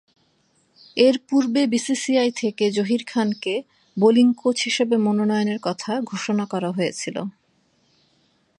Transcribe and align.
এরপূর্বে 0.97 1.61
বিসিসিআই 1.67 2.29
থেকে 2.31 2.65
জহির 2.71 3.03
খানকে 3.07 3.53
বোলিং 3.97 4.27
কোচ 4.33 4.57
হিসেবে 4.61 4.95
মনোনয়নের 4.97 5.59
কথা 5.61 5.91
ঘোষণা 6.01 6.45
করা 6.45 6.69
হয়েছিল। 6.71 7.17